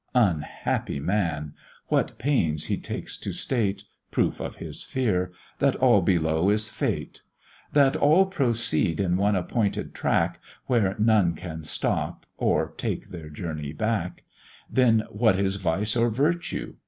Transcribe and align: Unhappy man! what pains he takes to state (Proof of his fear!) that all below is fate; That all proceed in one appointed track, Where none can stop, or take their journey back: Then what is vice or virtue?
Unhappy 0.15 0.99
man! 0.99 1.53
what 1.89 2.17
pains 2.17 2.65
he 2.65 2.75
takes 2.77 3.15
to 3.17 3.31
state 3.31 3.83
(Proof 4.09 4.39
of 4.39 4.55
his 4.55 4.83
fear!) 4.83 5.31
that 5.59 5.75
all 5.75 6.01
below 6.01 6.49
is 6.49 6.71
fate; 6.71 7.21
That 7.73 7.95
all 7.95 8.25
proceed 8.25 8.99
in 8.99 9.15
one 9.15 9.35
appointed 9.35 9.93
track, 9.93 10.39
Where 10.65 10.95
none 10.97 11.35
can 11.35 11.61
stop, 11.61 12.25
or 12.39 12.73
take 12.77 13.09
their 13.09 13.29
journey 13.29 13.73
back: 13.73 14.23
Then 14.67 15.03
what 15.11 15.37
is 15.39 15.57
vice 15.57 15.95
or 15.95 16.09
virtue? 16.09 16.77